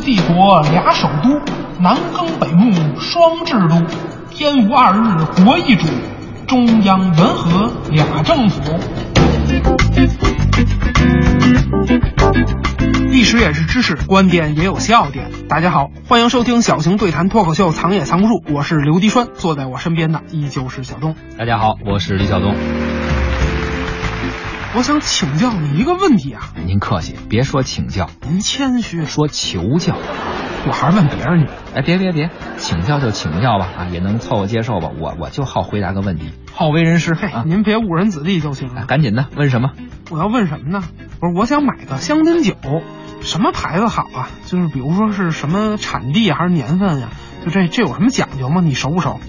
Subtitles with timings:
[0.00, 1.40] 帝国俩首都，
[1.80, 3.86] 南耕北牧双制度，
[4.30, 5.86] 天无二日国一主，
[6.46, 8.60] 中央元和俩政府。
[13.08, 15.30] 历史也是知识，观点也有笑点。
[15.48, 18.44] 大家好，欢迎收听小型对谈脱口秀，藏也藏不住。
[18.52, 21.16] 我是刘迪川，坐在我身边的依旧是小东。
[21.38, 22.54] 大家好，我是李晓东。
[24.76, 29.96] 我想请教你一个问题啊，您客气，别说请教，您谦虚，说求教。
[30.66, 31.50] 我还是问别人去。
[31.74, 34.90] 哎，别别别，请教就请教吧，啊，也能凑合接受吧。
[35.00, 37.14] 我我就好回答个问题，好为人师。
[37.14, 38.84] 嘿，啊，您别误人子弟就行了。
[38.84, 39.70] 赶紧的，问什么？
[40.10, 40.84] 我要问什么呢？
[41.20, 42.54] 不是，我想买个香槟酒，
[43.22, 44.28] 什么牌子好啊？
[44.44, 47.08] 就是比如说是什么产地还是年份呀、
[47.42, 48.60] 就这这有什么讲究吗？
[48.60, 49.20] 你熟不熟？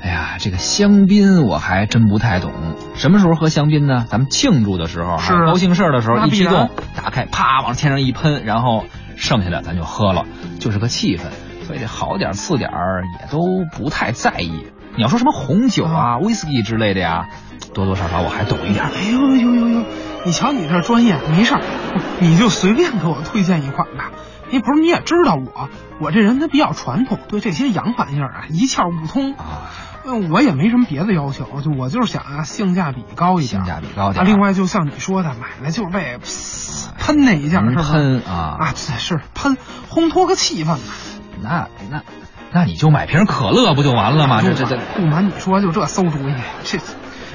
[0.00, 2.52] 哎呀，这个香槟我还真不太懂。
[2.94, 4.06] 什么时候喝香槟呢？
[4.08, 8.84] 咱们庆祝的时候，是啊高兴事儿的时候，一激动，打开，啪往天上一喷，然后
[9.16, 10.24] 剩下的咱就喝了，
[10.60, 11.22] 就是个气氛。
[11.66, 13.40] 所以这好点儿次点儿也都
[13.76, 14.68] 不太在意。
[14.96, 17.28] 你要说什么红酒啊、威士忌之类的呀，
[17.74, 18.90] 多多少少我还懂一点儿。
[18.90, 19.84] 哎呦呦呦呦！
[20.24, 21.60] 你瞧你这专业，没事儿，
[22.20, 24.10] 你就随便给我推荐一款吧。
[24.50, 25.68] 你不是你也知道我，
[26.00, 29.34] 我这人他比较传统，对这些洋玩意儿啊一窍不通。
[29.34, 29.70] 啊，
[30.06, 34.26] 嗯，我也没什么别的要求，就我就是想啊，性价比高一点，性价比高点啊。
[34.26, 36.18] 另外，就像你说的，买来就是为
[36.98, 37.82] 喷那一下，是吧？
[37.82, 39.56] 喷啊啊，是喷，
[39.90, 40.78] 烘托个气氛嘛。
[41.40, 42.02] 那那
[42.50, 44.40] 那你就买瓶可乐不就完了吗？
[44.42, 46.78] 这这这，不瞒你说，就这馊主意，这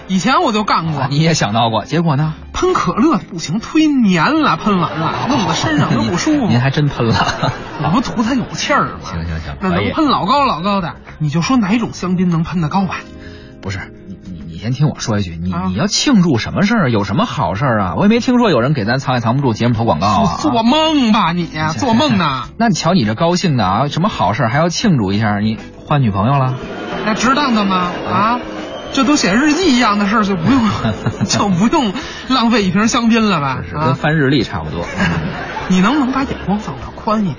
[0.08, 1.02] 以前我就干过。
[1.02, 2.34] 啊你也想到过，结果呢？
[2.54, 6.48] 喷可乐不行，忒黏了，喷完了弄得身上都不舒服。
[6.48, 7.16] 您还真喷了。
[7.84, 9.00] 我不图它有气儿吗？
[9.04, 12.96] 行行行那能喷老高老高的，你就说哪种香槟能喷得高吧？
[13.62, 16.92] 不是你你你先听我说一句，你、啊你要庆祝什么事儿？
[16.92, 17.94] 有什么好事儿啊？
[17.98, 20.38] 我也没听说有人给咱藏也藏不住节目投广告啊。
[20.40, 21.48] 做梦吧你，
[21.78, 22.44] 做梦呢？
[22.58, 25.40] 那你瞧你这高兴的啊，什么好事还要庆祝一下？
[25.40, 26.56] 你换女朋友了？
[27.06, 27.92] 那值当的吗？
[28.10, 28.40] 啊，
[28.94, 30.62] 这都写日记一样的事儿，就不用
[31.28, 31.94] 就不用
[32.30, 33.62] 浪费一瓶香槟了吧？
[33.68, 34.86] 是跟啊，翻日历差不多。
[35.70, 37.38] 你能不能把眼光放得宽一点？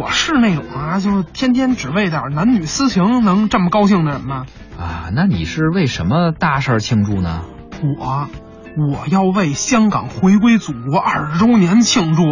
[0.00, 4.46] 我是那种啊，就是天天只为点男女私情能这么高兴的人吗？
[4.78, 7.42] 啊，那你是为什么大事儿庆祝呢？
[7.82, 8.28] 我
[8.76, 12.22] 我要为香港回归祖国二十周年庆祝，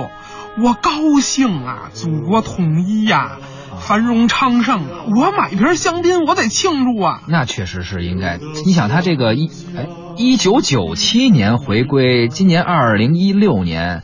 [0.62, 1.90] 我高兴啊！
[1.92, 3.32] 祖国统一呀、
[3.80, 5.04] 繁荣昌盛啊！
[5.16, 7.22] 我买瓶香槟，我得庆祝啊！
[7.26, 8.38] 那确实是应该。
[8.64, 9.86] 你想，他这个一哎
[10.16, 14.02] 一九九七年回归，今年二零一六年，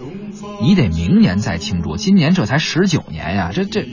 [0.61, 3.87] 你得明年再庆祝，今年这才十九年呀，这这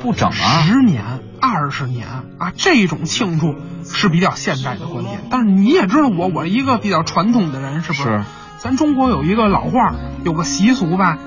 [0.00, 0.62] 不整啊！
[0.62, 1.02] 十年、
[1.40, 2.06] 二十年
[2.38, 5.20] 啊，这种庆祝是比较现代的观点。
[5.30, 8.02] 但是你也知道我，我一个比较传统的人，是不是？
[8.02, 8.24] 是
[8.58, 11.18] 咱中国有一个老话，有个习俗吧，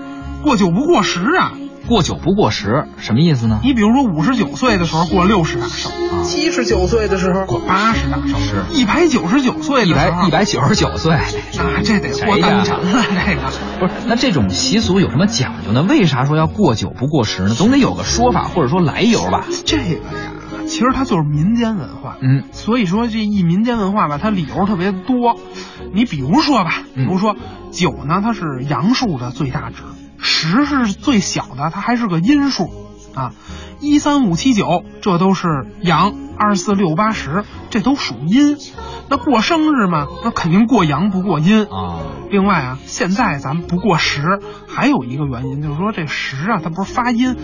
[0.43, 1.53] 过九不过十啊。
[1.87, 3.59] 过九不过十，什么意思呢？
[3.63, 5.89] 你比如说五十九岁的时候过六十大寿，
[6.23, 11.25] 七十九岁的时候过八十大寿，是一百九十九岁的一时候百一百九十九岁，啊，
[11.83, 13.41] 这得过单程了，这个。
[13.79, 13.93] 不是？
[14.07, 15.83] 那这种习俗有什么讲究呢？
[15.83, 17.49] 为啥说要过九不过十呢？
[17.49, 19.45] 总得有个说法或者说来由吧？
[19.65, 20.31] 这个呀，
[20.67, 22.17] 其实它就是民间文化。
[22.21, 25.35] 嗯，所以说这一民间文化吧，它理由特别多。
[25.93, 27.35] 你比如说吧，比嗯如说
[27.71, 29.83] 九呢，它是阳数的最大值，
[30.23, 32.71] 十是最小的，它还是个阴数
[33.13, 33.33] 啊。
[33.79, 38.57] 一三五七九这都是阳，二四六八十这都属阴。
[39.09, 41.65] 那过生日嘛，那肯定过阳不过阴。
[41.65, 47.35] 啊，另外啊，现在咱们不过十，还有一个原因就是说这十啊，它不是发音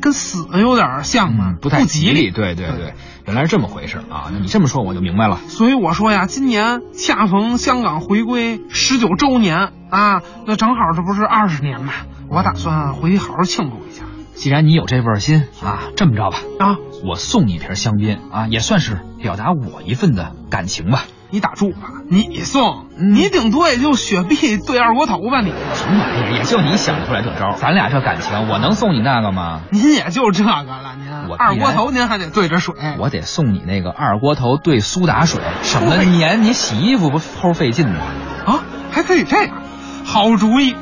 [0.00, 1.54] 跟死有点像吗？
[1.54, 2.30] 嗯，不太吉利。
[2.30, 2.94] 对对对，
[3.26, 4.30] 原来是这么回事啊！
[4.32, 5.38] 那你这么说我就明白了。
[5.48, 11.92] 所以我说呀，今年恰逢香港回归十九周年啊，那正好这不是二十年嘛，
[12.28, 14.04] 我打算回去好好庆祝一下
[14.34, 16.76] 既然你有这份心啊，这么着吧，啊。
[17.04, 21.04] 我送你一瓶香槟啊，也算是表达我一份的感情吧。
[21.30, 26.32] 你打住吧，你送，嗯你顶多也就雪碧兑二锅头吧，你什么玩意儿？
[26.38, 29.62] 也就你想得出来这招，咱俩这感情，我能送你那个吗？
[29.70, 38.00] 您也就这个了，您我二锅头您还得兑着水，我得送你那个二锅头兑苏打水，省得粘你洗衣服不齁费劲吗。
[38.46, 38.60] 啊，
[38.92, 39.62] 还可以这样，
[40.04, 40.76] 好主意。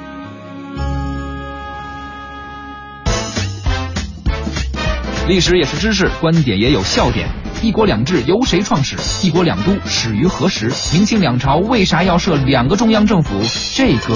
[5.26, 7.43] 历史也是知识，观点也有笑点。
[7.62, 8.96] 一国两制由谁创始？
[9.26, 10.70] 一国两都始于何时？
[10.92, 13.40] 明清两朝为啥要设两个中央政府？
[13.74, 14.14] 这个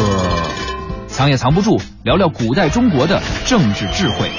[1.07, 4.31] 藏也藏不住，聊聊古代中国的政治智慧。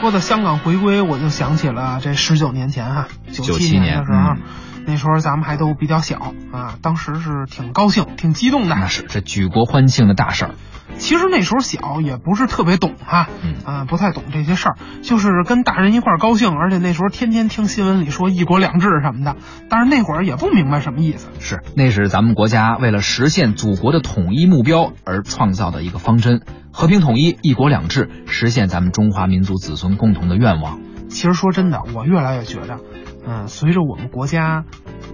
[0.00, 4.38] 说到香港回归，我就想起了这十九年前哈，九七年的时候，嗯、
[4.86, 8.74] 那时候咱们还都比较小啊，当时是挺高兴、挺激动的。
[8.74, 10.54] 那是这举国欢庆的大事儿。
[10.98, 19.36] 其实那时候小，也不是特别懂哈，嗯啊，不太懂这些事儿，就是跟大人一块儿高兴，而且那时候天天听新闻里说一国两制什么的，
[19.70, 21.28] 但是那会儿也不明白什么意思。
[21.40, 26.42] 是，那是咱们国家为了实现祖国的统一目标而创造的一个方针，
[26.72, 30.78] 和平统一、一国两制，实现咱们中华民族子孙共同的愿望。
[31.08, 32.78] 其实说真的，我越来越觉得，
[33.26, 34.64] 嗯，随着我们国家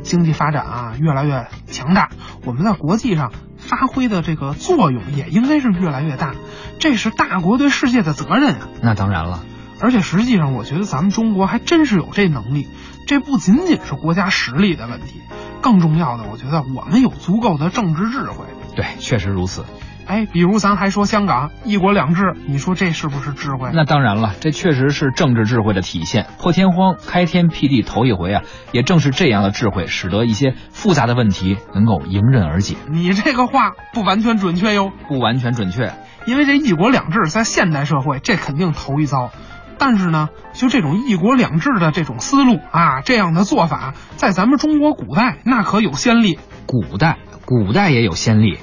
[0.03, 2.11] 经济发展啊越来越强大，
[2.45, 6.35] 我们在国际上发挥的这个作用也应该是越来越大，
[6.79, 8.69] 这是大国对世界的责任啊。
[8.83, 9.45] 那当然了，
[9.81, 12.69] 而且实际上，我觉得咱们中国还真是有这能力。
[13.07, 15.23] 这不仅仅是国家实力的问题，
[15.63, 18.45] 更重要的，我觉得我们有足够的政治智慧。
[18.77, 19.65] 对，确实如此。
[20.09, 23.71] 哎，比如咱还说香港一国两制，你说这是不是智慧？
[23.75, 26.27] 那当然了，这确实是政治智慧的体现。
[26.39, 32.77] 破天荒、开天辟地头一回啊，也正是这样的智慧，使得一些复杂的问题能够迎刃而解。
[32.89, 35.93] 你这个话不完全准确哟，不完全准确，
[36.25, 39.31] 因为这一国两制在现代社会这肯定头一遭。
[39.77, 46.39] 但是呢，就这种一国两制的这种思路啊，这样的做法，在咱们中国古代那可有先例。
[46.67, 48.59] 古代，古代也有先例。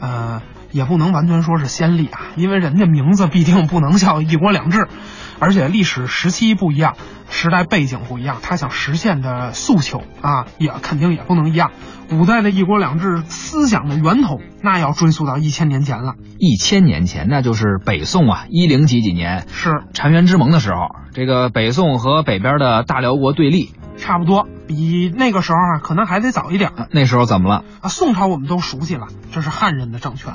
[0.00, 0.40] 呃。
[0.70, 4.88] 也不能完全说是先例啊，因为人家名字必定不能叫一国两制，
[5.38, 6.96] 而且历史时期不一样，
[7.28, 11.70] 时代背景不一样，他想实现的诉求啊，也肯定也不能一样。
[12.08, 16.14] 古代的一国两制思想的源头，那要追溯到一千年前了。
[16.38, 23.72] 一千年前，那就是北宋啊，一零几几年，是澶渊之盟的时候，这个北宋和北边的大辽国对立。
[23.98, 26.72] 差不多，比那个时候啊，可能还得早一点。
[26.90, 27.64] 那时候怎么了？
[27.80, 30.34] 啊，宋朝我们都熟悉了，这是汉人的政权，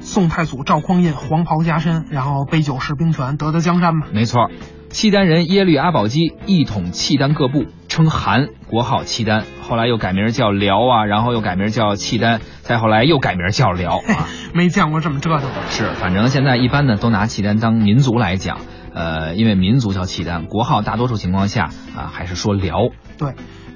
[0.00, 4.06] 宋太祖赵匡胤黄袍加身，然后杯酒释兵权，得得江山嘛。
[4.12, 4.50] 没错，
[4.90, 14.28] 契丹人耶律阿保机一统契丹各部，称韩，国号契丹，后来又改名叫辽啊，然后又改名叫契丹，再后来又改名叫辽啊。
[14.54, 15.70] 没见过这么折腾的。
[15.70, 18.58] 是，反正现在一般呢都拿契丹当民族来讲。
[18.94, 22.90] 呃，因为民族叫契丹，国号大多数情况下啊还是说辽。
[23.16, 23.32] 对，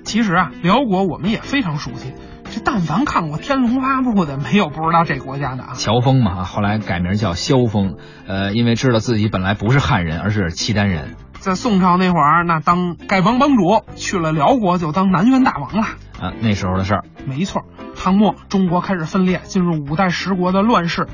[0.06, 2.14] 其实啊，辽国我们也非常熟悉。
[2.44, 5.72] 这但凡看过《天龙八部》的，没有不知道这国家的啊。
[5.74, 7.96] 乔峰嘛，后来改名叫萧峰。
[8.28, 11.16] 呃，因为知道自己本来不是汉人，而是契丹人。
[11.40, 15.82] 在宋朝那会儿，那当丐帮帮主，去了辽国就当南园大王了。
[16.20, 17.04] 啊，那时候的事儿。
[17.26, 17.64] 没错，
[17.96, 21.08] 唐末中国开始分裂，进入五代十国的乱世。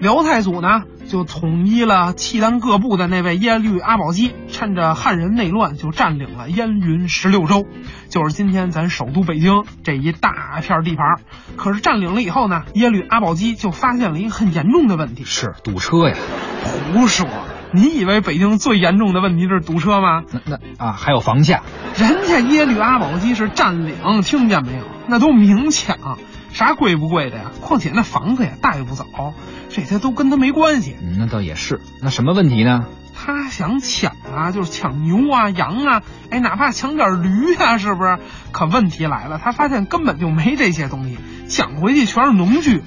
[0.00, 7.66] 辽太祖呢，就统一了契丹各部的那位耶律阿保机，趁着汉人内乱，就占领了燕云十六州，
[8.10, 11.16] 就是今天咱首都北京这一大片地盘。
[11.56, 16.14] 可是占领了以后呢，耶律阿保机就发现了一个很严重的问题，是堵车呀。
[16.92, 17.26] 胡说！
[17.72, 20.22] 你以为北京最严重的问题是堵车吗？
[20.30, 21.62] 那那啊，还有房价。
[21.96, 24.84] 人家耶律阿保机是占领，听见没有？
[25.08, 25.96] 那都明抢。
[26.56, 27.50] 啥贵不贵的呀？
[27.60, 29.04] 况且那房子也带不走，
[29.68, 30.96] 这些都跟他没关系。
[31.02, 31.82] 嗯，那倒也是。
[32.00, 32.86] 那什么问题呢？
[33.14, 38.18] 他想抢啊，就是抢牛啊、羊啊，哎，哪怕抢点驴啊，是不是？
[38.52, 42.82] 可问题来了，他发现根本就没这些东西，抢回去全是农具。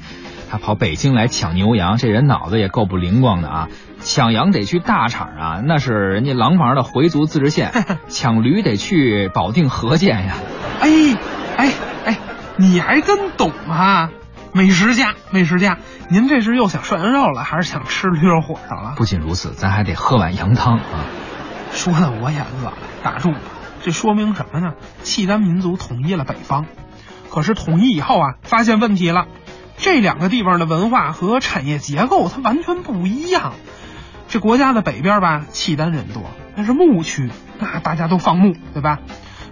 [0.50, 3.68] 他跑北京来抢牛羊，这人脑子也够不灵光的啊！
[4.00, 7.70] 抢羊得去大厂啊，那是人家廊坊的回族自治县；
[8.10, 10.38] 抢驴得去保定河间呀。
[10.82, 10.90] 哎！
[12.60, 14.12] 你还真懂啊，
[14.52, 15.78] 美食家，美食家，
[16.10, 18.96] 您这是又想涮羊肉了，还是想吃驴肉火烧了？
[18.98, 21.06] 不仅如此，咱还得喝碗羊汤啊！
[21.72, 23.38] 说的我也饿了，打住吧。
[23.82, 24.74] 这说明什么呢？
[25.04, 26.66] 契丹民族统一了北方，
[27.32, 29.28] 可是统一以后啊，发现问题了，
[29.78, 33.54] 这两个地方的文化和产业结构它完全不一样。
[34.28, 36.24] 这国家的北边吧，契丹人多，
[36.58, 39.00] 那是牧区，那大家都放牧，对吧？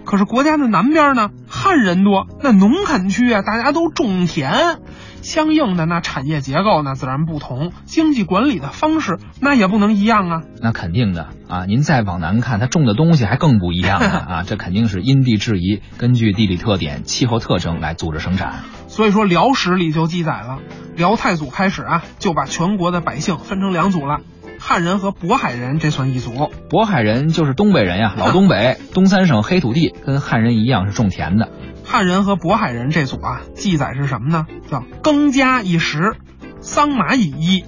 [0.08, 4.78] 可是国家的南边呢，汉人多，那农垦区啊，大家都种田，
[5.20, 10.42] 相应的那产业结构呢自然不同，经济管理的方式那也不能一样啊。
[10.62, 18.60] 那肯定的啊，您再往南看，它种的东西还更不一样了啊，这肯定是因地制宜，根据地理特点、气候特征来组织生产。
[18.86, 20.60] 所以说，辽史里就记载了，
[20.96, 24.20] 辽太祖开始啊，就把全国的百姓分成两组了。
[24.58, 26.32] 汉人和渤海人，这算一组。
[26.68, 31.48] 渤海人就是东北人呀， 老东北，东三省黑土地，跟汉人一样是种田的。
[31.84, 34.46] 汉人和渤海人这组啊，记载是什么呢？
[34.70, 36.16] 叫耕家以食，
[36.60, 37.64] 桑麻以一，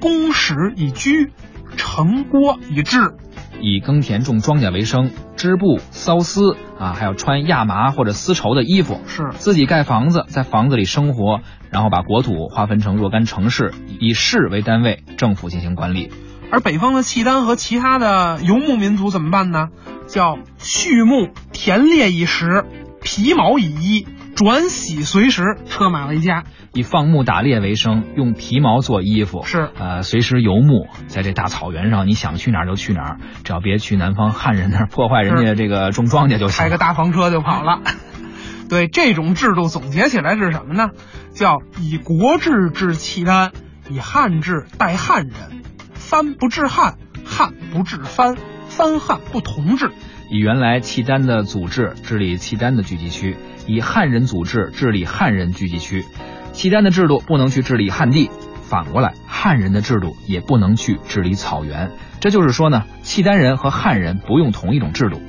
[0.00, 1.30] 供食以居，
[1.76, 3.14] 城郭以制。
[3.62, 16.10] 以耕田种庄稼为生，织布、缫丝啊，还有穿亚麻或者丝绸的衣服，是自己盖房子，在房子里生活，然后把国土划分成若干城市，以市为单位，政府进行管理。
[16.50, 19.68] 而北方的契丹和其他的游牧民族怎么办呢？
[20.06, 22.64] 叫畜牧田猎以食，
[23.02, 26.44] 皮毛以衣，转徙随时，车马为家。
[26.72, 36.64] 以放牧打猎为生，用皮毛做衣服，是呃，随时游牧，在这大草原上，你想去哪儿就去哪儿，只要别去南方汉人那儿破坏人家这个种庄稼就行。
[36.64, 37.80] 开个大房车就跑了。
[38.68, 40.90] 对这种制度总结起来是什么呢？
[41.34, 43.50] 叫以国制治契丹，
[43.88, 45.62] 以汉制待汉人，
[46.10, 48.36] 藩不治汉，汉不治藩，
[48.68, 49.92] 藩汉不同治。
[50.28, 53.36] 以原来契丹的祖制治理契丹的聚集区，
[53.68, 56.04] 以汉人祖制治理汉人聚集区。
[56.50, 58.28] 契丹的制度不能去治理汉地，
[58.60, 61.92] 反过来，汉人的制度也不能去治理草原。
[62.18, 65.22] 这就是说呢，契丹人和汉人不用同一种制度。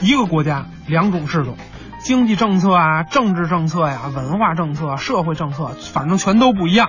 [0.00, 1.58] 一个国家两种制度，
[1.98, 6.88] 经济政策啊、政治政策呀、文化政策、社会政策，反正全都不一样。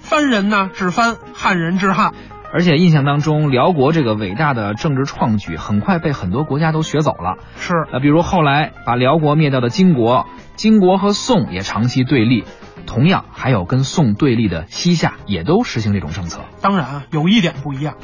[0.00, 2.12] 藩人呢治藩，汉人治汉。
[2.54, 7.38] 而且印象当中，辽国这个伟大的政治创举，很快被很多国家都学走了。
[7.56, 12.44] 是呃，比如后来把辽国灭掉的金国，金国和宋也长期对立。
[12.86, 16.42] 同样，还有跟宋对立的西夏，也都实行这种政策。
[16.60, 17.96] 当然啊，有一点不一样，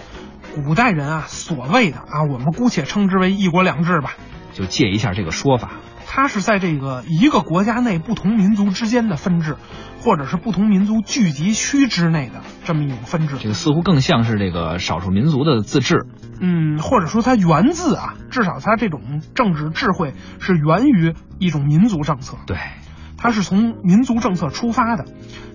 [0.64, 4.14] 古代人啊，所谓的啊，我们姑且称之为一国两制吧，
[4.52, 5.75] 就借一下这个说法。
[6.12, 9.56] 它是在这个一个国家内不同民族之间的分治，
[10.02, 13.36] 或者是不同民族聚集区之内的这么一种分治。
[13.38, 16.06] 这个似乎更像是这个少数民族的自治。
[16.40, 22.36] 嗯，或者说它源自啊，至少它这种政治智慧是源于一种民族政策。
[22.44, 22.56] 对。
[23.20, 25.04] 它是从民族政策出发的，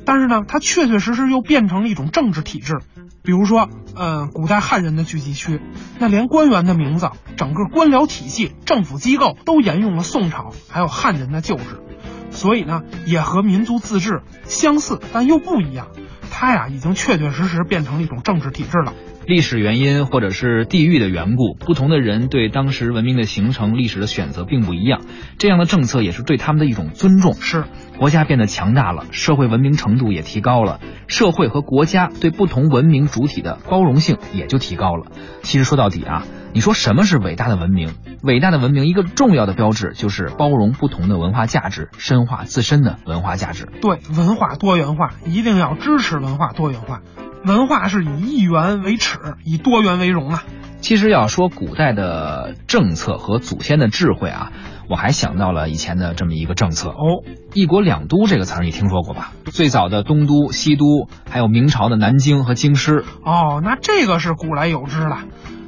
[0.06, 2.78] 但是呢，它确确实实又变成了一种政治体制。
[3.24, 5.60] 比如说，呃，古代汉人的聚集区，
[5.98, 11.82] 那连官员的名字、整个官僚体系、政府机构都沿用了宋朝还有汉人的旧制，
[12.30, 15.88] 所以呢，也和民族自治相似，但又不一样。
[16.30, 18.94] 它呀，已经确确实实变成了一种政治体制了。
[19.28, 25.02] 历史原因或者是地域的缘故，不同的人对当时文明的形成、历史的选择并不一样。
[25.40, 27.34] 这样的政策也是对他们的一种尊重。
[27.34, 27.66] 是，
[27.98, 35.08] 国家变得强大了，社会文明程度也提高了，社会和国家对不同文明主体的包容性也就提高了。
[35.42, 37.96] 其实说到底啊，你说什么是伟大的文明？
[38.22, 43.68] 伟大的文明一个重要的标志就是包容不同的文化价值，深化自身的文化价值。
[43.82, 47.02] 对，文化多元化一定要支持文化多元化。
[47.46, 50.44] 文化是以一元为尺，以多元为荣啊。
[50.82, 54.52] 其实要说古代的政策和祖先的智慧啊，
[54.88, 57.24] 我还想到了以前的这么一个政策哦
[57.54, 59.32] ，“一国两都”这个词儿你听说过吧？
[59.46, 63.04] 最早的东都、西都，还有明朝的南京和京师。
[63.24, 65.20] 哦，那这个是古来有之了。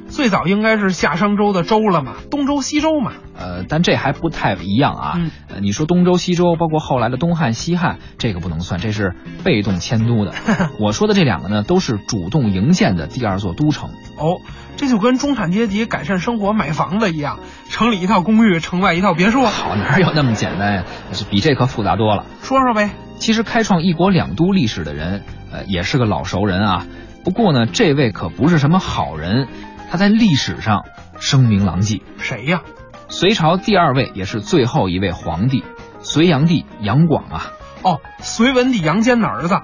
[0.08, 3.12] 最早应该是夏商周的周了嘛，东周西周嘛。
[3.36, 5.12] 呃，但这还不太一样啊。
[5.16, 10.32] 嗯，呃，你说东周西周，包括后来的东汉西汉，这个不能算，这是被动迁都的。
[10.80, 13.90] 我说的这两个呢，都是主动营建的第二座都城。
[14.16, 14.40] 哦，
[14.76, 17.38] 这就跟中产阶级改善生活买房子一样，
[17.68, 19.44] 城里一套公寓，城外一套别墅。
[19.44, 20.84] 好，哪有那么简单呀？
[21.30, 22.24] 比这可复杂多了。
[22.42, 22.90] 说说呗。
[23.18, 25.22] 其实开创一国两都历史的人，
[25.52, 26.86] 呃，也是个老熟人啊。
[27.24, 29.48] 不过呢，这位可不是什么好人。
[29.90, 30.84] 他在历史上
[31.18, 32.62] 声名狼藉，谁呀？
[33.08, 35.64] 隋朝第二位也是最后一位皇帝，
[36.00, 37.46] 隋炀帝杨广啊。
[37.82, 39.60] 哦，隋文帝杨坚的儿子，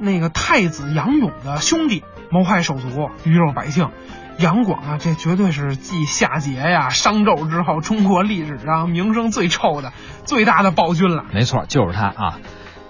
[0.00, 3.88] 那个太子杨勇的兄弟，谋害手足，鱼肉百姓。
[4.38, 9.92] 杨广啊，这绝对是继夏桀呀、商纣之后，中国历史上名声最臭的、
[10.24, 11.24] 最大的暴君了。
[11.32, 12.38] 没错，就是他啊。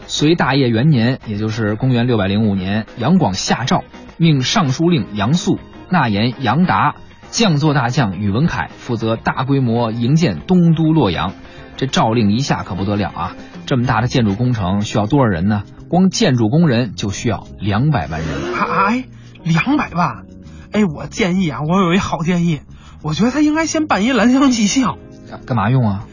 [0.06, 3.84] 隋大业元年，也就是公元六百零五年，杨广下诏，
[4.16, 5.58] 命尚书令杨素。
[5.90, 6.94] 纳言杨达，
[7.30, 11.32] 将作大将宇文恺负责大规模营建东都洛阳。
[11.76, 13.36] 这诏令一下可不得了啊！
[13.64, 15.62] 这么大的建筑工程需要多少人呢？
[15.88, 18.28] 光建筑工人就需要两百万人。
[18.54, 19.04] 哎，
[19.44, 20.24] 两百万！
[20.72, 22.62] 哎，我建议啊，我有一好建议，
[23.02, 24.98] 我觉得他应该先办一蓝翔技校。
[25.46, 26.04] 干嘛用啊？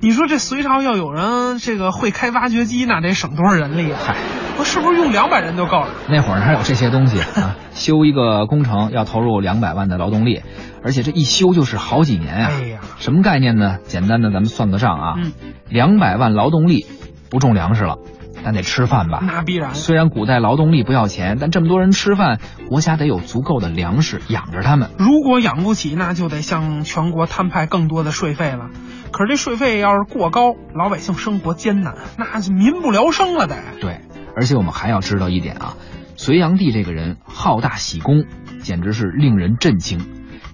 [0.00, 3.98] 你说这隋朝要有人这个会开挖掘机，那得省多少人力啊？
[4.00, 4.16] 嗨。
[4.58, 5.88] 我是不是用两百人就够了？
[6.08, 7.56] 那会儿哪有这些东西啊？
[7.72, 10.42] 修一个工程要投入两百万的劳动力，
[10.82, 12.50] 而且这一修就是好几年啊！
[12.50, 13.78] 哎呀，什么概念呢？
[13.84, 15.14] 简单的，咱们算个账啊。
[15.18, 15.32] 嗯。
[15.68, 16.86] 两百万劳动力
[17.30, 17.98] 不种粮食了，
[18.42, 19.20] 但得吃饭吧？
[19.22, 19.74] 那必然。
[19.74, 24.90] 虽然古代劳动力不要钱，但这么多人吃饭，国家得有足够的粮食养着他们。
[24.98, 28.70] 如果养不起，那就得向全国摊派更多的税费了。
[29.10, 33.56] 可是这税费要是过高，老百姓生活艰难，那就民不聊生了得。
[33.80, 34.00] 对。
[34.38, 35.74] 而且我们还要知道一点啊，
[36.16, 38.24] 隋炀帝这个人好大喜功，
[38.62, 39.98] 简直是令人震惊。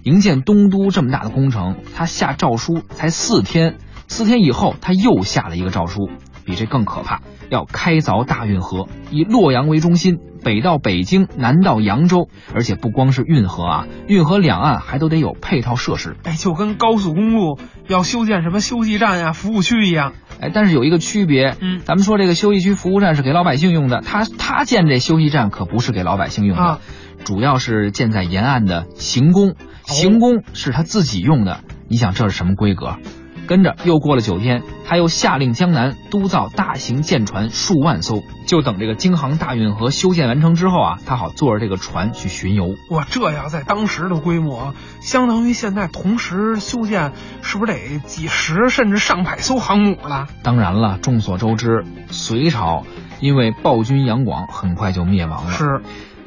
[0.01, 3.77] 营建东都这么大的工程，他下诏书才四天，
[4.07, 6.09] 四天以后他又下了一个诏书，
[6.45, 16.15] 比这更可怕，要开凿大运河，以洛阳为中心，北到北京，南到扬州，而且不光是运河啊，运河两岸还都得有配套设施。
[16.23, 20.13] 哎，就跟高速公路要修建什么休息站呀、服务区一样。
[20.41, 26.79] 哎，但是有一个区别，嗯咱们说这个休息区服务站是给老百姓用的，他他建这休息站可不是给老百姓用的，啊
[27.23, 31.61] 主要是建在沿岸的行宫，行宫是他自己用的。
[31.87, 32.97] 你想这是什么规格？
[33.45, 42.75] 跟着又过了九天，他又下令江南督造大型舰船数万艘，就等这个京杭大运河修建完成之后啊，他好坐着这个船去巡游。
[42.89, 50.27] 哇，这要在当时的规模，相当于现在同时修建，是不是得几十甚至上百艘航母了？
[50.43, 52.83] 当然了，众所周知，隋朝
[53.19, 55.51] 因为暴君杨广很快就灭亡了。
[55.51, 55.81] 是，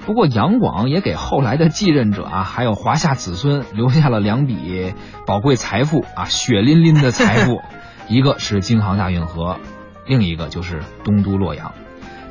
[0.08, 4.94] 不过杨广也给后来的继任者啊，还有华夏子孙留下了两笔
[5.26, 7.60] 宝贵财富啊，血淋淋的财富，
[8.08, 9.58] 一个是京杭大运河，
[10.06, 11.74] 另一个就是东都洛阳，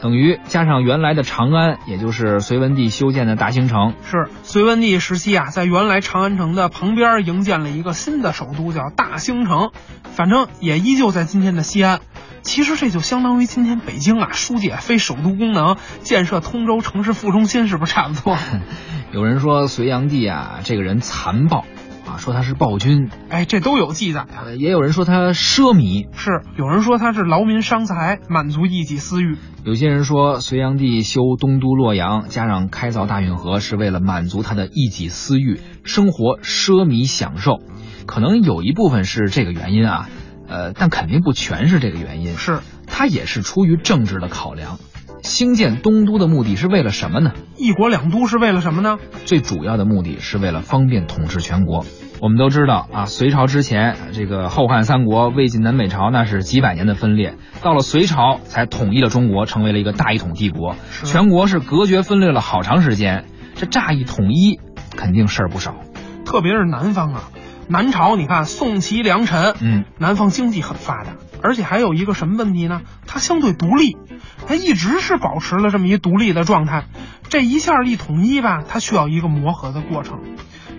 [0.01, 9.71] 等于加上原来的长安，也就是隋文帝修建的大兴城，是隋文帝时期啊，在原来长安城的旁边营建了一个新的首都，叫大兴城，
[10.03, 11.99] 反正也依旧在今天的西安。
[12.43, 18.37] 其实这就相当于今天北京啊，疏解非首都功能，建设通州城市副中心，是不是差不多？
[19.11, 21.65] 有人说隋炀帝啊，这个人残暴
[22.07, 24.45] 啊，说他是暴君，哎，这都有记载啊。
[24.45, 29.37] 呃也有人说他奢靡，是有人说他是劳民伤财，满足一己私欲。
[29.63, 37.59] 有些人说，隋炀帝修东都洛阳，加上开凿大运河，是为了满足他的一己私欲，生活奢靡享受。
[38.05, 40.09] 可能有一部分是这个原因啊，
[40.47, 42.37] 呃，但肯定不全是这个原因。
[42.37, 44.79] 是他也是出于政治的考量。
[45.27, 47.33] 兴建东都的目的是为了什么呢？
[47.57, 48.97] 一国两都是为了什么呢？
[49.25, 51.85] 最主要的目的是为了方便统治全国。
[52.19, 60.75] 我们都知道啊，隋朝之前，这个后汉三国、魏晋南北朝那是几百年的分裂，到了隋朝才统一了中国，成为了一个大一统帝国。
[61.03, 64.59] 全国是隔绝分裂了好长时间，这乍一统一，
[64.95, 65.75] 肯定事儿不少。
[66.25, 67.29] 特别是南方啊，
[67.69, 72.81] 南朝你看宋齐梁陈，嗯，南方经济很发达，而且还有一个什么问题呢？
[73.05, 73.97] 它相对独立，
[74.47, 76.85] 它一直是保持了这么一独立的状态。
[77.29, 80.19] 这一下一统一吧，它需要一个磨合的过程。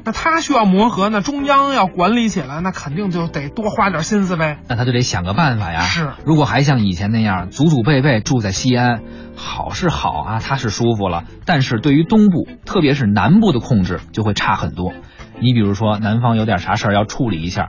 [0.04, 4.58] 那它需要磨合那，中央要管理起来，那肯定就得多花点心思呗。
[4.68, 5.80] 那他就得想个办法呀。
[5.80, 9.02] 是，如果还像以前那样祖祖辈辈住在西安，
[9.36, 14.94] 好是好啊，他是舒服了，但是对于东部，特别是南部的控制就会差很多。
[15.40, 17.68] 你比如说，南方有点啥事儿要处理一下，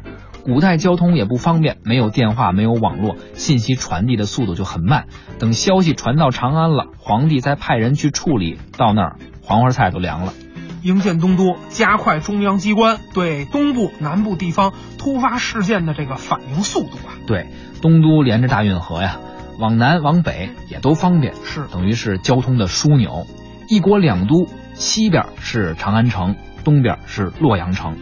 [0.49, 5.05] 古代交通也不方便，没有电话，没有网络，信息传递的速度就很慢。
[5.37, 10.33] 等消息传到长安了，皇帝再派人去处理，到那儿黄花菜都凉了。
[10.81, 17.13] 营建东都，加快中央机关对东部、南部地方突发事件的这个反应速度啊。
[17.27, 17.45] 对，
[17.83, 19.19] 东都连着大运河呀，
[19.59, 23.27] 往南往北也都方便，是等于是交通的枢纽。
[23.67, 27.97] 一国两都，西边是长安城，东边是洛阳城。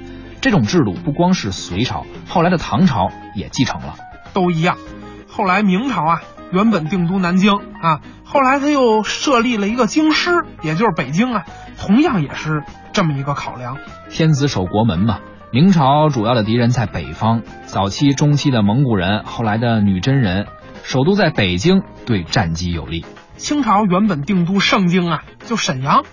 [0.48, 3.96] 这种制度不光是隋朝，后来的唐朝也继承了。
[4.32, 4.78] 都一样。
[5.28, 6.22] 后来明朝啊，
[6.54, 11.44] 原本定都南京啊，后来他又设立了一个京师，也就是北京啊，
[11.78, 13.76] 同样也是这么一个考量。
[14.10, 15.20] 天子守国门嘛。
[15.52, 20.48] 明朝主要的敌人在北方，早期、中期的蒙古人，后来的女真人，
[20.84, 23.06] 首都在北京，对战机有利。
[23.36, 26.06] 清朝原本定都盛京啊，就沈阳，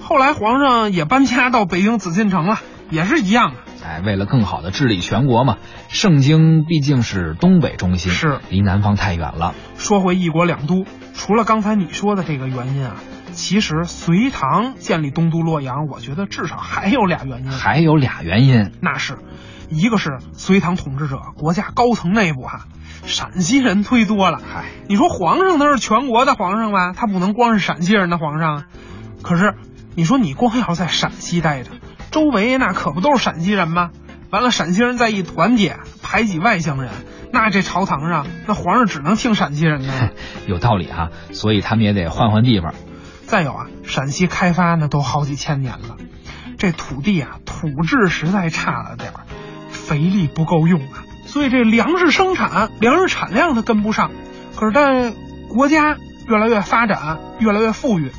[0.00, 3.54] 后来皇上也搬家到北京紫禁城了，也是一样啊。
[3.84, 9.54] 哎，为了更好的治理全国嘛，盛京毕竟是东北中心，是离南方太远了。
[9.76, 12.96] 说回一国两都，除了刚才你说的这个原因啊，
[13.32, 17.50] 其实隋唐建立东都洛阳，我觉得至少还有俩原因。
[17.50, 19.18] 还有俩原因，那是
[19.68, 22.66] 一个是隋唐统治者国家高层内部哈、
[23.04, 24.38] 陕西人忒多了。
[24.38, 28.64] 嗨，你说皇上他是全国的皇上吧，他不能光是陕西人的皇上啊。
[29.22, 29.54] 可是
[29.94, 31.70] 你说你光要在陕西待着，
[32.12, 33.90] 周围那可不都是陕西人吗？
[34.30, 36.90] 完了，陕西人再一团结，排挤外乡人，
[37.32, 40.10] 那这朝堂上那皇上只能听陕西人的。
[40.46, 42.74] 有道理哈、所以他们也得换换地方。
[43.26, 45.96] 再有啊，陕西开发呢都好几千年了，
[46.58, 49.24] 这土地啊土质实在差了点儿，
[49.70, 54.10] 肥力不够用啊，所以这粮食生产、粮食产量它跟不上。
[54.54, 55.14] 可是但
[55.48, 55.96] 国家
[56.28, 58.12] 越来越发展，越来越富裕，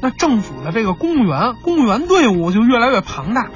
[0.00, 3.48] 那政府的这个公务员、公务员队伍就越来越庞大，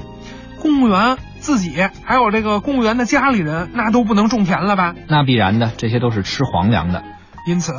[0.60, 1.74] 公务员自己
[2.04, 4.94] 还有这个公务员的家里人，那都不能种田了吧？
[5.08, 7.02] 那必然的，这些都是吃皇粮的。
[7.46, 7.72] 因此，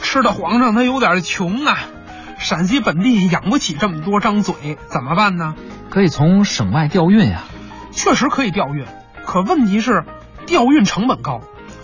[0.00, 1.78] 吃的皇上他有点穷啊，
[2.38, 5.54] 陕西本地养不起这么多张嘴，怎么办呢？
[5.90, 7.42] 可以从省外调运呀。
[7.90, 8.86] 确实可以调运，
[9.26, 10.04] 可问题是
[10.46, 11.40] 调运成本高。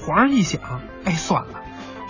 [0.06, 0.60] 皇上一想，
[1.04, 1.60] 哎，算了，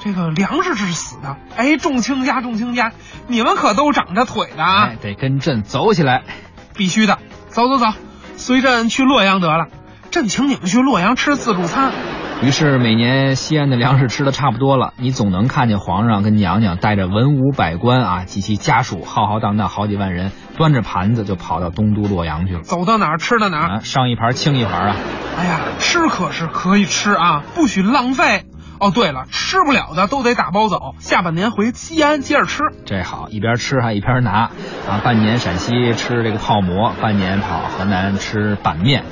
[0.03, 2.93] 这个粮食是死的，哎，众卿家，众卿家，
[3.27, 6.23] 你们可都长着腿的啊，哎，得跟朕走起来。
[6.77, 7.87] 必须的，走走走，
[8.37, 9.67] 随朕去洛阳得了，
[10.13, 11.93] 朕请你们去洛阳吃自助餐。
[12.41, 22.61] 于是每年西安的粮食吃的差不多了，你总能看见皇上跟娘娘带着文武百官啊及其家属浩浩荡荡好几万人，端着盘子就跑到东都洛阳去了。
[22.61, 24.97] 走到哪儿吃到哪儿，啊，上一盘清一盘啊。
[25.37, 28.45] 哎呀，吃可是可以吃啊，不许浪费。
[28.81, 32.63] 哦，对了，吃不了的都得打包走，下半年回西安接着吃。
[32.85, 34.51] 这好，一边吃还一边拿
[34.89, 35.01] 啊！
[35.03, 39.05] 半年陕西吃这个泡馍，半年跑河南吃板面。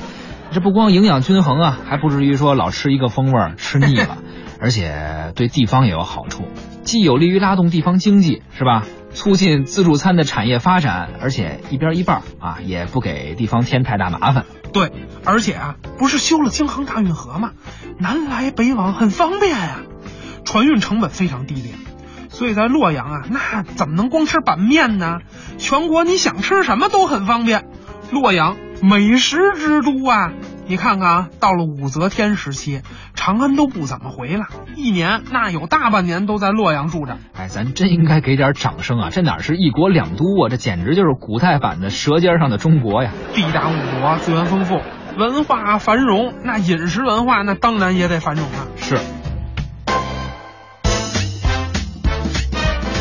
[0.53, 4.19] 这不光营养均衡啊，还不至于说老吃一个风味儿吃腻了，
[4.61, 6.45] 而且对地方也有好处，
[6.85, 8.85] 既有利于拉动地方经济，是吧？
[9.13, 14.45] 促进自助餐的产业发展，而且一边一半啊，也不给地方添太大麻烦。
[14.77, 14.93] 对，
[15.25, 17.53] 而且啊，不是修了京杭大运河吗？
[17.99, 19.81] 南来北往很方便啊、
[20.45, 21.79] 船运成本非常低廉，
[22.29, 25.21] 所以在洛阳啊，那怎么能光吃板面呢？
[25.57, 27.67] 全国你想吃什么都很方便。
[28.11, 30.33] 洛阳美食之都啊！
[30.69, 32.83] 你看看啊，到了武则天时期，
[33.15, 37.19] 长安都不怎么回来，一年那有大半年都在洛阳住着。
[37.35, 39.11] 哎，咱真应该给点掌声啊！
[39.13, 40.49] 这哪是一国两都啊？
[40.51, 43.13] 这简直就是古代版的《舌尖上的中国》呀！
[43.33, 44.81] 地大物博，资源丰富，
[45.17, 48.67] 文化繁荣，那饮食文化那当然也得繁荣啊。
[48.77, 48.99] 是。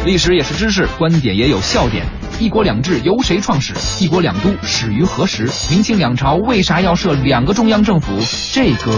[0.05, 2.05] 历史也是知识，观点也有笑点。
[2.37, 3.73] 一国两制由谁创始？
[4.03, 5.49] 一国两都始于何时？
[5.69, 8.11] 明清两朝为啥要设两个中央政府？
[8.51, 8.91] 这个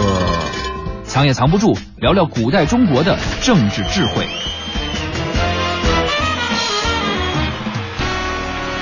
[1.04, 4.26] 藏也藏不住，聊聊古代中国的政治智慧。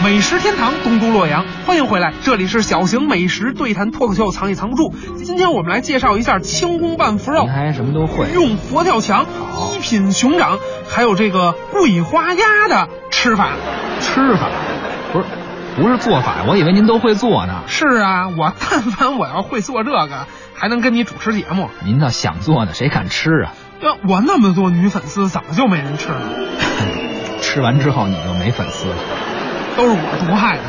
[0.07, 4.95] 美食天堂东都洛阳，欢迎回来，这里是小型美食对谈脱口秀，藏也藏不住。
[5.25, 8.29] 今天我们来介绍一下清宫拌腐肉您，还什么都会？
[8.33, 9.27] 用佛跳墙、
[9.75, 13.51] 一品熊掌，还有这个桂花鸭的吃法。
[13.99, 14.49] 吃法
[15.13, 15.25] 不是
[15.75, 17.65] 不是做法，我以为您都会做呢。
[17.67, 21.69] 是啊，我但凡我要会做这个，还能跟你主持节目。
[21.85, 23.55] 您倒想做呢，谁敢吃啊？
[23.81, 26.21] 那，我那么多女粉丝，怎么就没人吃呢？
[27.43, 28.95] 吃完之后你就没粉丝了。
[29.77, 30.63] 都是我毒害的？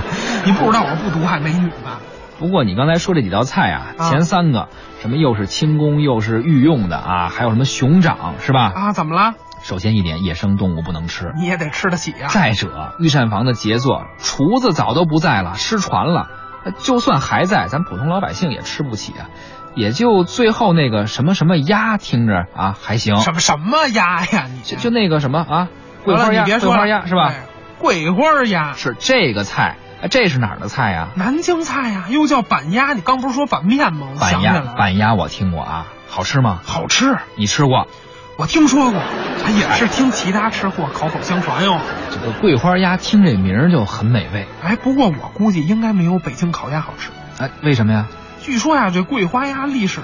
[0.44, 2.00] 你不知道我不毒害美女吧？
[2.38, 4.68] 不过你刚才说这几道菜啊，啊前三个
[5.00, 8.72] 什么又是清宫又是御用的啊，还有什么熊掌是吧？
[8.74, 9.34] 啊，怎么了？
[9.62, 11.32] 首先一点，野生动物不能吃。
[11.36, 16.28] 你也得吃得起呀、再者，御膳房的杰作，厨子早都不在了，失传了。
[16.64, 19.28] 呃就算还在，咱普通老百姓也吃不起啊。
[19.74, 23.16] 也就最后那个什么什么鸭，听着啊还行。
[23.16, 24.46] 什么什么鸭呀？
[24.52, 25.68] 你就就那个什么啊，
[26.04, 27.32] 桂花鸭，桂花鸭是吧？
[27.80, 32.92] 哎桂花鸭是这个菜，哎这是哪儿的菜呀、南京菜呀，又叫板鸭。
[32.92, 34.08] 你刚不是说板面吗？
[34.20, 36.60] 板鸭板鸭我听过啊，好吃吗？
[36.62, 37.88] 好吃，你吃过？
[38.36, 41.80] 我听说过，哎也是听其他吃货口口相传哟。
[42.10, 47.10] 这个桂花鸭听这名儿就很美味，哎，不过我估计应该没有北京烤鸭好吃。
[47.38, 48.08] 哎，为什么呀？
[48.42, 50.00] 据说呀，这桂花鸭历史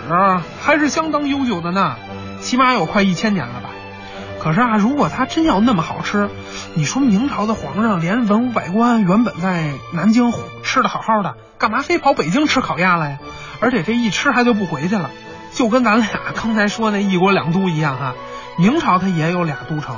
[0.63, 1.97] 还是相当悠久的呢，
[2.41, 3.66] 起码有快一千年了吧。
[4.47, 6.31] 可是啊，如果它真要那么好吃，
[6.75, 10.33] 你说明朝的皇上连文武百官原本在南京
[10.63, 13.19] 吃的好好的，干嘛非跑北京吃烤鸭来呀？
[13.61, 15.11] 而且这一吃还就不回去了，
[15.53, 18.15] 就跟咱俩刚才说那一国两都一样哈。
[18.57, 19.97] 明朝它也有俩都城，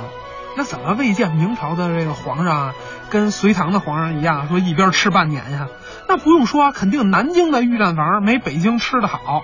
[0.57, 2.73] 那怎么未见明朝的这个皇上啊，
[3.11, 5.67] 跟隋唐的皇上一样，说一边吃半年呀？
[6.07, 9.43] 那不用说，肯定南京的御膳房没北京吃的好，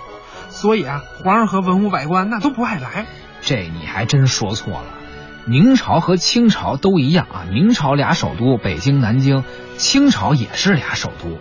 [0.50, 3.06] 所以啊，皇上和文武百官那都不爱来。
[3.42, 4.95] 这你还真说错了。
[5.46, 9.44] 明朝和清朝都一样啊，明朝俩首都北京、南京，
[9.78, 11.38] 清朝也是俩首都，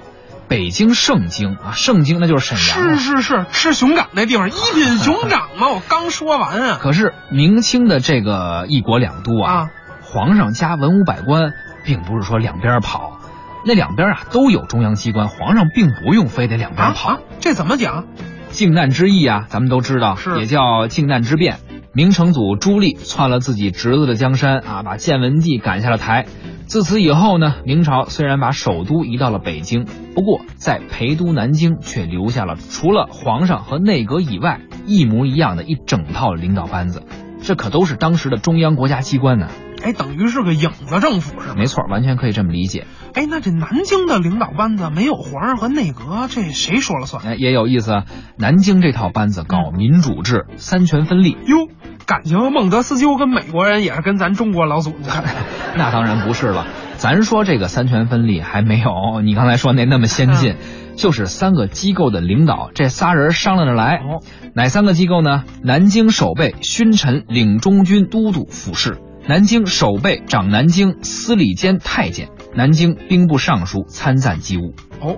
[0.47, 2.97] 北京盛京啊，盛京那就是沈阳、啊。
[2.97, 6.79] 是是是，吃熊掌那地方， 一品熊掌嘛，我刚说完啊。
[6.81, 9.71] 可是明清的这个一国两都啊，啊
[10.03, 11.53] 皇上加文武百官，
[11.85, 13.21] 并不是说两边跑，
[13.65, 17.09] 那两边啊都有中央机关，皇上并不用非得两边啊跑。
[17.09, 18.05] 啊，这怎么讲？
[18.51, 21.59] 靖难之役啊，咱们都知道，是也叫靖难之变。
[21.95, 26.27] 明成祖朱棣篡了自己侄子的江山啊，把建文帝赶下了台。
[26.67, 37.05] 自此以后呢，明朝虽然把首都移到了北京，不过在陪都南京却留下了除了皇上和内阁以外一模一样的一整套领导班子，
[37.43, 39.47] 这可都是当时的中央国家机关呢。
[39.85, 41.55] 哎，等于是个影子政府是吗？
[41.59, 42.87] 没错，完全可以这么理解。
[43.13, 47.23] 哎，那这南京的领导班子没有皇上和内阁，这谁说了算？
[47.23, 48.05] 哎，也有意思啊。
[48.39, 51.69] 南京这套班子搞民主制，三权分立，哟，
[52.07, 55.01] 感情孟德斯鸠跟美国人也是跟咱中国老祖宗。
[55.77, 56.67] 那当然不是了。
[56.97, 60.57] 咱说这个三权分立还没有你刚才说那那么先进，
[60.97, 63.97] 就是三个机构的领导，这仨人商量着来。
[63.97, 64.23] 哦，
[64.55, 65.45] 哪三个机构呢？
[65.63, 74.75] 南京守备勋臣领中军都督府事，南京守备长南京司礼监太监，南京兵部尚书参赞机务。
[75.01, 75.17] 哦，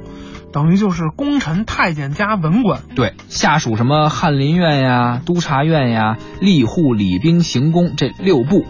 [0.57, 2.81] 等于就是功臣、太监加文官。
[2.95, 8.64] 对，下属什么翰林院呀、督察院呀、吏户、礼兵、刑工这六部，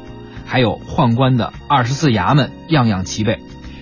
[0.46, 3.38] 还有宦官的二十四衙门，样样齐备。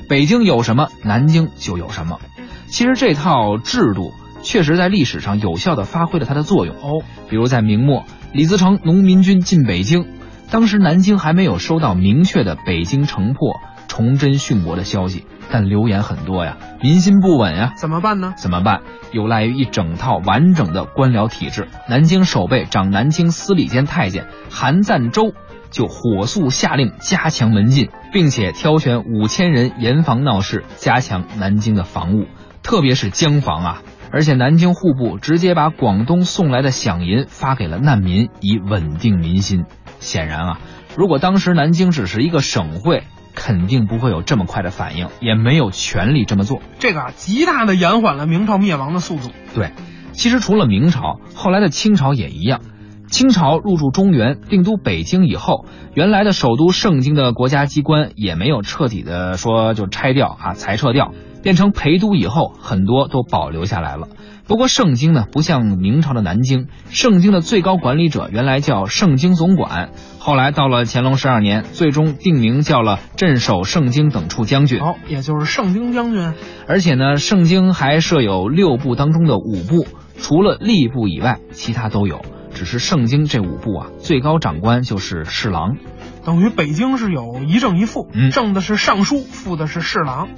[0.07, 2.21] 北京有什么，南京就有什么。
[2.67, 4.13] 其实这套制度
[4.43, 6.77] 确实在历史上有效地发挥了它的作用。
[6.77, 10.05] 哦，比如在明末，李自成农民军进北京，
[10.51, 13.63] 当时南京还没有收到明确的北京城破、
[13.95, 17.75] 崇祯殉国的消息，但流言很多呀，民心不稳呀。
[17.77, 18.35] 怎么办呢？
[18.37, 18.81] 怎么办？
[19.13, 21.69] 有赖于一整套完整的官僚体制。
[21.89, 25.33] 南京守备长南京司礼监太监韩赞周
[25.71, 32.27] 就火速下令加强门禁，并且挑选五千人严防闹事，加强南京的防务，
[32.65, 33.83] 特别是江防啊。
[34.11, 39.67] 而且南京户部直接把广东送来的饷银发给了难民，以稳定民心。
[40.01, 40.59] 显然啊，
[40.97, 43.05] 如果当时南京只是一个省会，
[43.35, 46.61] 肯定不会有这么快的反应，也没有权利这么做。
[46.79, 49.31] 这个啊，极大的延缓了明朝灭亡的速度。
[49.55, 49.73] 对，
[50.13, 52.61] 其实除了明朝，后来的清朝也一样。
[53.07, 64.09] 清朝入驻中原，定都北京以后，原来的首都盛京的国家机关也没有彻底的说就拆掉啊，裁撤掉，变成陪都以后，很多都保留下来了。
[64.47, 74.81] 不过圣经呢，不像明朝的南京，圣经的最高管理者原来叫圣经总管，后来到了乾隆十二年，最终定名叫了镇守圣经等处将军。
[74.81, 76.35] 哦，也就是圣经将军。
[76.69, 79.87] 而且呢，圣经还设有六部当中的五部，
[80.19, 82.23] 除了吏部以外，其他都有。
[82.53, 85.77] 只是圣经这五部啊，最高长官就是侍郎。
[86.25, 90.29] 等于北京是有一正一副，嗯正的是尚书，副的是侍郎，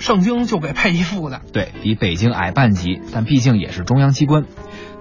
[0.00, 1.40] 盛京就给配一副的。
[1.52, 4.44] 对比北京矮半级，但毕竟也是中央机关。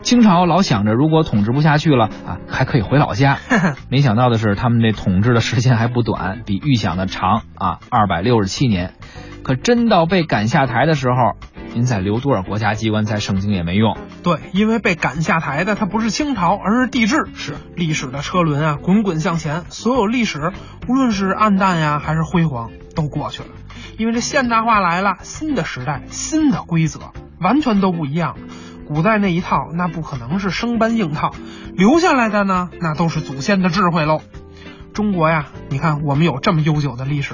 [0.01, 3.37] 清朝老想着如果统治不下去了啊，还可以回老家。
[3.89, 8.95] 没想到的是，他们这统治的时间还不短，比预想的长啊，二百六十七年。
[9.43, 11.37] 可真到被赶下台的时候，
[11.73, 13.97] 您再留多少国家机关在盛京也没用。
[14.23, 17.27] 对，因为被赶下台的，它不是清朝，而是帝制。
[17.35, 20.51] 是历史的车轮啊，滚滚向前，所有历史，
[20.87, 23.49] 无论是暗淡呀，还是辉煌，都过去了。
[23.97, 28.35] 因为这现代化来了，新的时代，新的规则，完全都不一样。
[28.87, 31.33] 古代那一套，那不可能是生搬硬套，
[31.73, 34.21] 留下来的呢，那都是祖先的智慧喽。
[34.93, 37.33] 中国呀，你看我们有这么悠久的历史，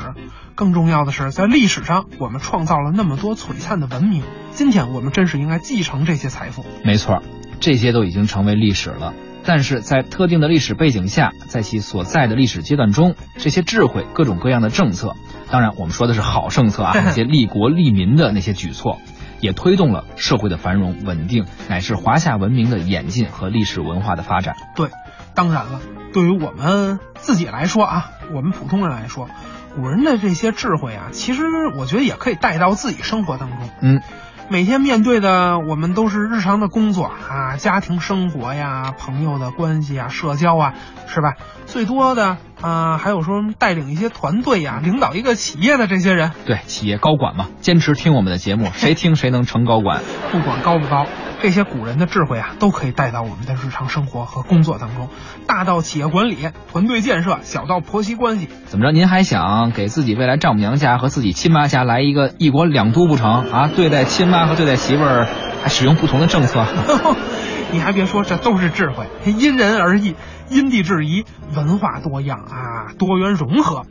[0.56, 4.24] 更重要的是，在历史上我们创造了那么多璀璨的文明。
[4.52, 6.65] 今天我们真是应该继承这些财富。
[6.86, 7.22] 没错，
[7.60, 9.13] 这些都已经成为历史了。
[9.45, 15.15] 但是在特定的历史背景下，在其所在的历史阶段中，这些智慧、各种各样的政策，
[15.49, 18.99] 当然我们说的是好政策啊， 那些利国利民的那些举措，
[19.39, 24.56] 也推动了社会的繁荣稳定，乃至华夏文明的演进和历史文化的发展。
[24.75, 24.89] 对，
[25.34, 25.80] 当然了，
[26.13, 29.30] 对于我们自己来说啊，我们普通人来说，
[29.75, 31.43] 古人的这些智慧啊，其实
[31.75, 33.69] 我觉得也可以带到自己生活当中。
[33.82, 34.02] 嗯，
[34.51, 40.73] 每天面对的我们都是日常的工作啊、家庭生活呀、朋友的关系啊、社交啊，
[41.07, 41.35] 是吧？
[41.69, 50.01] 最多的啊、还有说带领一些团队呀、领导一个企业的这些人，对，企业高管嘛，坚持听我们的节目， 谁听谁能成高管。
[50.32, 51.05] 不管高不高，
[51.41, 55.08] 这些古人的智慧啊，都可以带到我们的日常生活和工作当中。
[55.47, 58.91] 大到企业管理、团队建设，小到婆媳关系，怎么着？
[58.91, 63.69] 您还想给自己未来丈母娘家和自己亲妈家来一个一国两都不成啊？
[63.73, 65.25] 对待亲妈和对待媳妇儿
[65.63, 66.65] 还使用不同的政策？
[67.71, 70.15] 你还别说，这都是智慧，因人而异，
[70.49, 73.86] 因地制宜，文化多样啊，多元融合。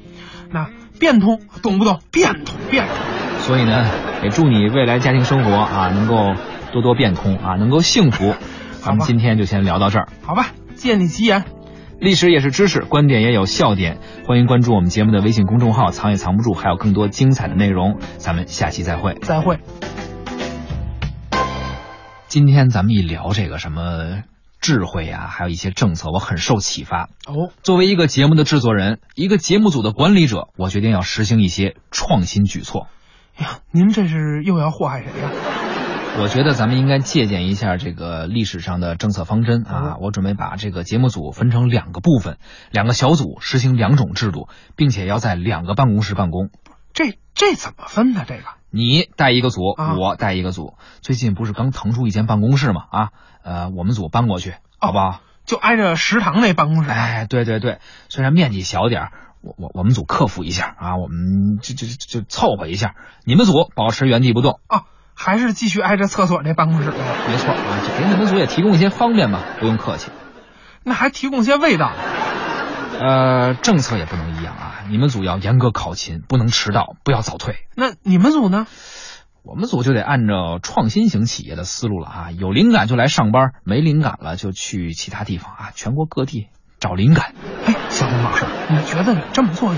[0.51, 2.01] 那变通，懂不懂？
[2.11, 2.97] 变通，变通。
[3.41, 3.87] 所以呢，
[4.25, 6.35] 也祝你未来家庭生活啊能够
[6.73, 8.35] 多多变通啊，能够幸福。
[8.81, 10.09] 咱们今天就先聊到这儿。
[10.23, 11.45] 好吧，借你吉言。
[12.01, 13.99] 历史也是知识，观点也有笑点。
[14.25, 17.99] 欢迎关注我们节目的微信公众号“藏也藏不住”，还有更多精彩的内容。
[18.19, 19.15] 咱们下期再会。
[19.23, 19.59] 再会。
[22.29, 24.23] 今天咱们一聊这个什么
[24.61, 27.09] 智慧啊、还有一些政策，我很受启发。
[27.27, 32.87] 哦，作为一个节目的制作人，一个节目组的管理者，我决定要实行一些创新举措。
[33.39, 35.31] 哎呀，您这是又要祸害谁呀、
[36.21, 39.97] 我觉得咱们应该借鉴一下这个历史上的政策方针啊！
[39.99, 42.37] 我准备把这个节目组分成两个部分，
[42.71, 46.51] 两个小组，实行两种制度，并且要在两个办公室办公。
[46.93, 48.25] 这这怎么分呢？
[48.29, 50.75] 这个你带一个组，啊我带一个组。
[51.01, 52.83] 最近不是刚腾出一间办公室吗？
[52.91, 53.09] 啊，
[53.43, 55.21] 呃，我们组搬过去，好不好？
[55.45, 56.91] 就挨着食堂那办公室。
[56.91, 57.79] 哎，对对对，
[58.09, 62.95] 虽然面积小点儿，我我我们组克服一下啊，我们就就就就凑合一下。
[63.25, 64.83] 你们组保持原地不动，啊，
[65.15, 66.91] 还是继续挨着厕所那办公室。
[66.91, 70.11] 没错啊，就给你们组也提供一些方便吧，不用客气。
[70.85, 71.91] 那还提供些味道。
[72.99, 77.57] 呃，政策也不能一样啊，你们组要严格考勤，不能迟到，不要早退。
[77.77, 78.67] 那你们组呢？
[79.45, 86.49] 我们组就得按照创新型企业的思路了啊，有灵感就来上班，没灵感了就去其他地方啊，全国各地
[86.81, 87.35] 找灵感。
[87.65, 89.75] 哎，小东老师，你觉得你这么做，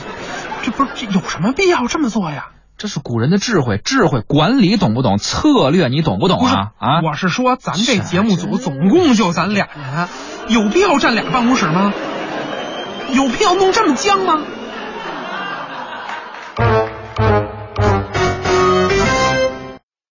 [0.62, 2.48] 这不是这有什么必要这么做呀？
[2.78, 5.18] 这是古人的智慧，智慧管理懂不懂？
[5.18, 6.72] 策略你懂不懂啊？
[6.78, 10.08] 啊，我是说，咱这节目组总共就咱俩人，
[10.48, 11.92] 有必要占俩办公室吗？
[13.12, 14.40] 有必要弄这么僵吗？